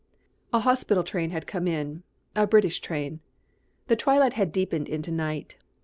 [0.51, 2.01] A hospital train had come in,
[2.35, 3.19] a British train.
[3.85, 5.57] The twilight had deepened into night.